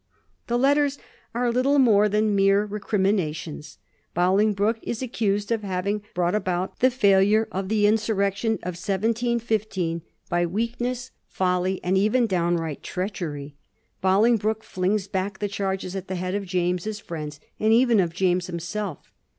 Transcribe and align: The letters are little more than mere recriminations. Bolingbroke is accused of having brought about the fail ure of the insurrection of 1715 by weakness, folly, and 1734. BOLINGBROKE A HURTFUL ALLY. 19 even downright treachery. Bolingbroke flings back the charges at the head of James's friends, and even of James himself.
The 0.47 0.57
letters 0.57 0.97
are 1.35 1.51
little 1.51 1.77
more 1.77 2.09
than 2.09 2.35
mere 2.35 2.65
recriminations. 2.65 3.77
Bolingbroke 4.15 4.79
is 4.81 5.03
accused 5.03 5.51
of 5.51 5.61
having 5.61 6.01
brought 6.15 6.33
about 6.33 6.79
the 6.79 6.89
fail 6.89 7.21
ure 7.21 7.47
of 7.51 7.69
the 7.69 7.85
insurrection 7.85 8.53
of 8.63 8.73
1715 8.81 10.01
by 10.27 10.47
weakness, 10.47 11.11
folly, 11.27 11.79
and 11.83 11.95
1734. 11.97 12.01
BOLINGBROKE 12.01 12.01
A 12.01 12.01
HURTFUL 12.01 12.01
ALLY. 12.01 12.01
19 12.01 12.03
even 12.03 12.27
downright 12.27 12.81
treachery. 12.83 13.55
Bolingbroke 14.01 14.63
flings 14.63 15.07
back 15.07 15.37
the 15.37 15.47
charges 15.47 15.95
at 15.95 16.07
the 16.07 16.15
head 16.15 16.33
of 16.33 16.45
James's 16.47 16.99
friends, 16.99 17.39
and 17.59 17.71
even 17.71 17.99
of 17.99 18.11
James 18.11 18.47
himself. 18.47 19.11